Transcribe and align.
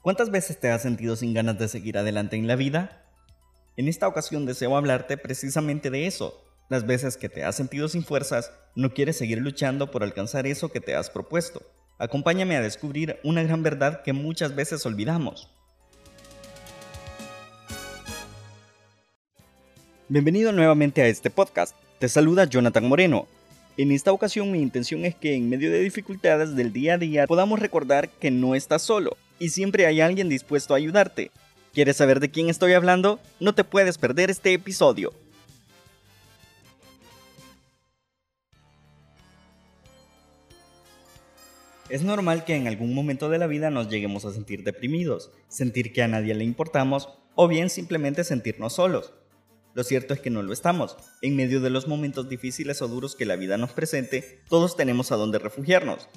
¿Cuántas 0.00 0.30
veces 0.30 0.60
te 0.60 0.70
has 0.70 0.82
sentido 0.82 1.16
sin 1.16 1.34
ganas 1.34 1.58
de 1.58 1.66
seguir 1.66 1.98
adelante 1.98 2.36
en 2.36 2.46
la 2.46 2.54
vida? 2.54 3.02
En 3.76 3.88
esta 3.88 4.06
ocasión 4.06 4.46
deseo 4.46 4.76
hablarte 4.76 5.16
precisamente 5.16 5.90
de 5.90 6.06
eso, 6.06 6.40
las 6.68 6.86
veces 6.86 7.16
que 7.16 7.28
te 7.28 7.42
has 7.42 7.56
sentido 7.56 7.88
sin 7.88 8.04
fuerzas, 8.04 8.52
no 8.76 8.94
quieres 8.94 9.18
seguir 9.18 9.38
luchando 9.38 9.90
por 9.90 10.04
alcanzar 10.04 10.46
eso 10.46 10.70
que 10.70 10.80
te 10.80 10.94
has 10.94 11.10
propuesto. 11.10 11.62
Acompáñame 11.98 12.56
a 12.56 12.60
descubrir 12.60 13.18
una 13.24 13.42
gran 13.42 13.64
verdad 13.64 14.02
que 14.02 14.12
muchas 14.12 14.54
veces 14.54 14.86
olvidamos. 14.86 15.50
Bienvenido 20.08 20.52
nuevamente 20.52 21.02
a 21.02 21.08
este 21.08 21.28
podcast. 21.28 21.74
Te 21.98 22.08
saluda 22.08 22.44
Jonathan 22.44 22.86
Moreno. 22.86 23.26
En 23.76 23.90
esta 23.90 24.12
ocasión 24.12 24.52
mi 24.52 24.62
intención 24.62 25.04
es 25.04 25.16
que 25.16 25.34
en 25.34 25.48
medio 25.48 25.72
de 25.72 25.80
dificultades 25.80 26.54
del 26.54 26.72
día 26.72 26.94
a 26.94 26.98
día 26.98 27.26
podamos 27.26 27.58
recordar 27.58 28.08
que 28.08 28.30
no 28.30 28.54
estás 28.54 28.82
solo 28.82 29.16
y 29.38 29.50
siempre 29.50 29.86
hay 29.86 30.00
alguien 30.00 30.28
dispuesto 30.28 30.74
a 30.74 30.76
ayudarte. 30.76 31.30
¿Quieres 31.72 31.96
saber 31.96 32.20
de 32.20 32.30
quién 32.30 32.48
estoy 32.48 32.72
hablando? 32.72 33.20
No 33.40 33.54
te 33.54 33.64
puedes 33.64 33.98
perder 33.98 34.30
este 34.30 34.52
episodio. 34.52 35.12
Es 41.88 42.02
normal 42.02 42.44
que 42.44 42.54
en 42.54 42.66
algún 42.66 42.94
momento 42.94 43.30
de 43.30 43.38
la 43.38 43.46
vida 43.46 43.70
nos 43.70 43.88
lleguemos 43.88 44.26
a 44.26 44.32
sentir 44.32 44.62
deprimidos, 44.62 45.30
sentir 45.48 45.92
que 45.92 46.02
a 46.02 46.08
nadie 46.08 46.34
le 46.34 46.44
importamos 46.44 47.08
o 47.34 47.48
bien 47.48 47.70
simplemente 47.70 48.24
sentirnos 48.24 48.74
solos. 48.74 49.14
Lo 49.72 49.84
cierto 49.84 50.12
es 50.12 50.20
que 50.20 50.28
no 50.28 50.42
lo 50.42 50.52
estamos. 50.52 50.96
En 51.22 51.36
medio 51.36 51.60
de 51.60 51.70
los 51.70 51.88
momentos 51.88 52.28
difíciles 52.28 52.82
o 52.82 52.88
duros 52.88 53.14
que 53.14 53.24
la 53.24 53.36
vida 53.36 53.56
nos 53.56 53.70
presente, 53.70 54.42
todos 54.48 54.76
tenemos 54.76 55.12
a 55.12 55.16
dónde 55.16 55.38
refugiarnos. 55.38 56.08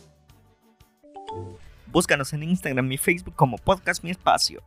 Búscanos 1.92 2.32
en 2.32 2.44
Instagram 2.44 2.90
y 2.90 2.98
Facebook 2.98 3.36
como 3.36 3.58
Podcast 3.58 4.02
Mi 4.02 4.12
Espacio. 4.12 4.64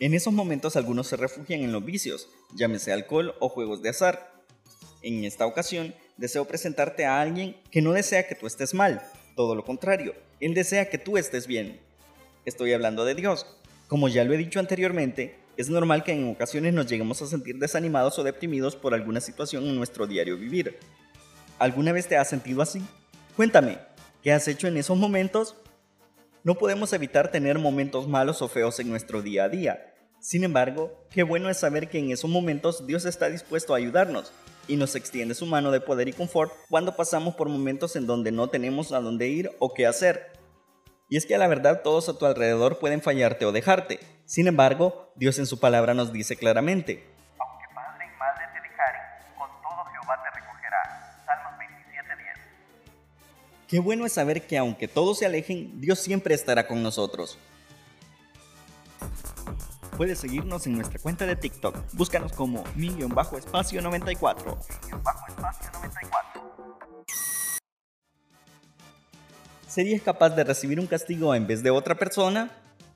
En 0.00 0.14
esos 0.14 0.32
momentos 0.32 0.74
algunos 0.74 1.06
se 1.06 1.16
refugian 1.16 1.60
en 1.60 1.70
los 1.70 1.84
vicios, 1.84 2.28
llámese 2.56 2.92
alcohol 2.92 3.36
o 3.38 3.48
juegos 3.48 3.82
de 3.82 3.90
azar. 3.90 4.32
En 5.02 5.22
esta 5.22 5.46
ocasión, 5.46 5.94
deseo 6.16 6.48
presentarte 6.48 7.06
a 7.06 7.20
alguien 7.20 7.56
que 7.70 7.82
no 7.82 7.92
desea 7.92 8.26
que 8.26 8.34
tú 8.34 8.48
estés 8.48 8.74
mal, 8.74 9.00
todo 9.36 9.54
lo 9.54 9.64
contrario, 9.64 10.12
él 10.40 10.54
desea 10.54 10.90
que 10.90 10.98
tú 10.98 11.18
estés 11.18 11.46
bien. 11.46 11.78
Estoy 12.44 12.72
hablando 12.72 13.04
de 13.04 13.14
Dios. 13.14 13.46
Como 13.86 14.08
ya 14.08 14.24
lo 14.24 14.34
he 14.34 14.38
dicho 14.38 14.58
anteriormente, 14.58 15.38
es 15.56 15.70
normal 15.70 16.02
que 16.02 16.14
en 16.14 16.28
ocasiones 16.32 16.74
nos 16.74 16.88
lleguemos 16.88 17.22
a 17.22 17.28
sentir 17.28 17.60
desanimados 17.60 18.18
o 18.18 18.24
deprimidos 18.24 18.74
por 18.74 18.92
alguna 18.92 19.20
situación 19.20 19.66
en 19.66 19.76
nuestro 19.76 20.08
diario 20.08 20.36
vivir. 20.36 20.80
¿Alguna 21.60 21.92
vez 21.92 22.08
te 22.08 22.16
has 22.16 22.28
sentido 22.28 22.60
así? 22.60 22.82
Cuéntame, 23.36 23.78
¿Qué 24.26 24.32
has 24.32 24.48
hecho 24.48 24.66
en 24.66 24.76
esos 24.76 24.98
momentos? 24.98 25.54
No 26.42 26.56
podemos 26.56 26.92
evitar 26.92 27.30
tener 27.30 27.60
momentos 27.60 28.08
malos 28.08 28.42
o 28.42 28.48
feos 28.48 28.80
en 28.80 28.88
nuestro 28.88 29.22
día 29.22 29.44
a 29.44 29.48
día. 29.48 29.94
Sin 30.18 30.42
embargo, 30.42 31.06
qué 31.10 31.22
bueno 31.22 31.48
es 31.48 31.58
saber 31.58 31.88
que 31.88 32.00
en 32.00 32.10
esos 32.10 32.28
momentos 32.28 32.88
Dios 32.88 33.04
está 33.04 33.30
dispuesto 33.30 33.72
a 33.72 33.76
ayudarnos 33.76 34.32
y 34.66 34.74
nos 34.74 34.96
extiende 34.96 35.36
su 35.36 35.46
mano 35.46 35.70
de 35.70 35.80
poder 35.80 36.08
y 36.08 36.12
confort 36.12 36.52
cuando 36.68 36.96
pasamos 36.96 37.36
por 37.36 37.48
momentos 37.48 37.94
en 37.94 38.08
donde 38.08 38.32
no 38.32 38.48
tenemos 38.48 38.90
a 38.90 39.00
dónde 39.00 39.28
ir 39.28 39.52
o 39.60 39.72
qué 39.72 39.86
hacer. 39.86 40.32
Y 41.08 41.18
es 41.18 41.24
que 41.24 41.36
a 41.36 41.38
la 41.38 41.46
verdad 41.46 41.82
todos 41.84 42.08
a 42.08 42.18
tu 42.18 42.26
alrededor 42.26 42.80
pueden 42.80 43.02
fallarte 43.02 43.44
o 43.46 43.52
dejarte. 43.52 44.00
Sin 44.24 44.48
embargo, 44.48 45.12
Dios 45.14 45.38
en 45.38 45.46
su 45.46 45.60
palabra 45.60 45.94
nos 45.94 46.12
dice 46.12 46.34
claramente, 46.34 47.06
Qué 53.68 53.80
bueno 53.80 54.06
es 54.06 54.12
saber 54.12 54.46
que 54.46 54.56
aunque 54.56 54.86
todos 54.86 55.18
se 55.18 55.26
alejen, 55.26 55.80
Dios 55.80 55.98
siempre 55.98 56.36
estará 56.36 56.68
con 56.68 56.84
nosotros. 56.84 57.36
Puedes 59.96 60.20
seguirnos 60.20 60.66
en 60.66 60.74
nuestra 60.74 61.00
cuenta 61.00 61.26
de 61.26 61.34
TikTok. 61.34 61.76
Búscanos 61.92 62.32
como 62.32 62.62
mi-espacio 62.76 63.82
94. 63.82 64.58
¿Serías 69.66 70.02
capaz 70.02 70.30
de 70.30 70.44
recibir 70.44 70.78
un 70.78 70.86
castigo 70.86 71.34
en 71.34 71.48
vez 71.48 71.62
de 71.64 71.70
otra 71.70 71.96
persona? 71.96 72.50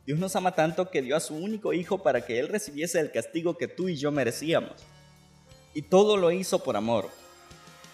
Dios 0.07 0.21
nos 0.21 0.37
ama 0.37 0.53
tanto 0.53 0.89
que 0.89 1.03
dio 1.03 1.17
a 1.17 1.21
su 1.21 1.35
único 1.35 1.73
hijo 1.73 2.03
para 2.03 2.25
que 2.25 2.39
Él 2.39 2.49
recibiese 2.49 3.01
el 3.01 3.11
castigo 3.11 3.59
que 3.59 3.67
tú 3.67 3.89
y 3.89 3.97
yo 3.97 4.13
merecíamos. 4.13 4.75
Y 5.75 5.83
todo 5.83 6.17
lo 6.17 6.31
hizo 6.31 6.63
por 6.63 6.77
amor. 6.77 7.09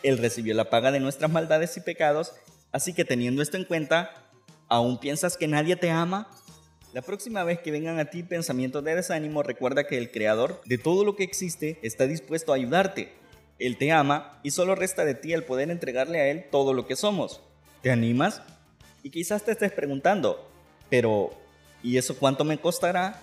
Él 0.03 0.19
recibió 0.19 0.55
la 0.55 0.69
paga 0.69 0.93
de 0.93 1.01
nuestras 1.01 1.31
maldades 1.31 1.77
y 1.77 1.81
pecados 1.81 2.34
Así 2.77 2.93
que 2.93 3.07
teniendo 3.07 3.41
esto 3.41 3.57
en 3.57 3.65
cuenta, 3.65 4.13
¿aún 4.69 4.99
piensas 5.01 5.39
que 5.39 5.49
nadie 5.49 5.77
te 5.77 5.91
ama? 5.91 6.29
La 6.93 7.01
próxima 7.01 7.43
vez 7.43 7.59
que 7.61 7.71
vengan 7.71 7.99
a 7.99 8.11
ti 8.11 8.23
pensamientos 8.23 8.85
de 8.85 8.95
desánimo, 8.95 9.43
recuerda 9.43 9.87
que 9.87 9.97
el 9.97 10.11
creador 10.11 10.61
de 10.67 10.77
todo 10.77 11.03
lo 11.03 11.17
que 11.17 11.25
existe 11.25 11.79
está 11.81 12.07
dispuesto 12.07 12.53
a 12.53 12.57
ayudarte. 12.57 13.15
Él 13.59 13.79
te 13.79 13.93
ama 13.93 14.39
y 14.43 14.51
solo 14.51 14.75
resta 14.75 15.07
de 15.07 15.15
ti 15.15 15.33
el 15.33 15.45
poder 15.45 15.71
entregarle 15.71 16.21
a 16.21 16.29
Él 16.29 16.51
todo 16.51 16.75
lo 16.75 16.87
que 16.87 16.97
somos. 16.97 17.41
¿Te 17.81 17.91
animas? 17.91 18.43
Y 19.03 19.09
quizás 19.09 19.43
te 19.43 19.53
estés 19.53 19.73
preguntando, 19.73 20.47
pero 20.91 21.31
¿y 21.83 21.97
eso 21.97 22.19
cuánto 22.19 22.45
me 22.45 22.61
costará? 22.61 23.23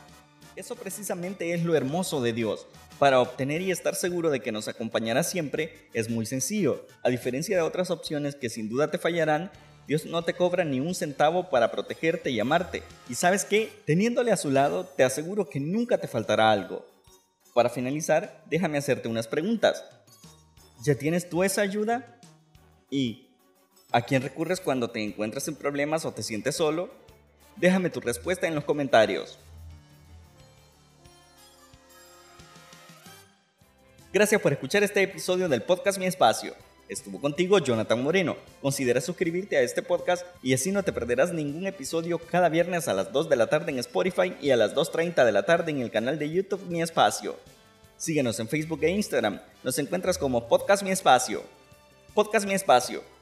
Eso 0.56 0.74
precisamente 0.74 1.54
es 1.54 1.64
lo 1.64 1.76
hermoso 1.76 2.22
de 2.22 2.34
Dios. 2.34 2.66
Para 3.04 3.20
obtener 3.20 3.62
y 3.62 3.70
estar 3.70 3.96
seguro 3.96 4.30
de 4.30 4.40
que 4.40 4.54
nos 4.54 4.70
acompañará 4.70 5.24
siempre 5.24 5.90
es 5.94 6.10
muy 6.10 6.26
sencillo. 6.26 6.88
A 7.04 7.10
diferencia 7.10 7.58
de 7.58 7.62
otras 7.62 7.92
opciones 7.92 8.36
que 8.36 8.50
sin 8.50 8.70
duda 8.70 8.92
te 8.92 8.98
fallarán, 8.98 9.52
Dios 9.90 10.06
no 10.06 10.24
te 10.24 10.34
cobra 10.34 10.64
ni 10.64 10.80
un 10.80 10.96
centavo 10.96 11.50
para 11.50 11.70
protegerte 11.70 12.32
y 12.32 12.40
amarte. 12.40 12.82
Y 13.10 13.16
sabes 13.16 13.44
qué, 13.44 13.70
teniéndole 13.86 14.32
a 14.32 14.38
su 14.38 14.52
lado, 14.52 14.86
te 14.86 15.04
aseguro 15.04 15.50
que 15.50 15.60
nunca 15.60 15.98
te 15.98 16.08
faltará 16.08 16.50
algo. 16.50 16.88
Para 17.54 17.70
finalizar, 17.70 18.42
déjame 18.50 18.78
hacerte 18.78 19.10
unas 19.10 19.28
preguntas. 19.28 19.84
¿Ya 20.86 20.96
tienes 20.96 21.30
tú 21.30 21.44
esa 21.44 21.60
ayuda? 21.60 22.22
¿Y 22.90 23.28
a 23.92 24.04
quién 24.04 24.22
recurres 24.22 24.62
cuando 24.62 24.92
te 24.92 25.04
encuentras 25.04 25.46
en 25.50 25.58
problemas 25.58 26.06
o 26.06 26.14
te 26.14 26.24
sientes 26.24 26.56
solo? 26.56 26.90
Déjame 27.58 27.90
tu 27.90 28.00
respuesta 28.00 28.48
en 28.48 28.56
los 28.56 28.64
comentarios. 28.64 29.40
Gracias 34.14 34.40
por 34.40 34.54
escuchar 34.54 34.84
este 34.84 35.02
episodio 35.02 35.50
del 35.50 35.64
podcast 35.64 35.98
Mi 35.98 36.06
Espacio. 36.06 36.54
Estuvo 36.88 37.20
contigo 37.20 37.58
Jonathan 37.58 38.04
Moreno. 38.04 38.38
Considera 38.62 39.02
suscribirte 39.02 39.58
a 39.58 39.62
este 39.62 39.82
podcast 39.82 40.24
y 40.44 40.54
así 40.54 40.72
no 40.72 40.84
te 40.84 40.94
perderás 40.94 41.34
ningún 41.34 41.66
episodio 41.66 42.20
cada 42.20 42.48
viernes 42.48 42.88
a 42.88 42.94
las 42.94 43.12
2 43.12 43.28
de 43.28 43.36
la 43.38 43.48
tarde 43.48 43.72
en 43.72 43.80
Spotify 43.80 44.36
y 44.40 44.52
a 44.52 44.56
las 44.56 44.76
2.30 44.76 45.26
de 45.26 45.32
la 45.32 45.48
tarde 45.48 45.72
en 45.72 45.82
el 45.82 45.90
canal 45.90 46.20
de 46.20 46.30
YouTube 46.30 46.64
Mi 46.68 46.84
Espacio. 46.84 47.36
Síguenos 47.98 48.40
en 48.40 48.48
Facebook 48.48 48.84
e 48.84 48.92
Instagram. 48.92 49.42
Nos 49.64 49.80
encuentras 49.80 50.20
como 50.20 50.48
Podcast 50.48 50.84
Mi 50.84 50.92
Espacio. 50.92 51.42
Podcast 52.14 52.46
Mi 52.46 52.54
Espacio 52.54 53.13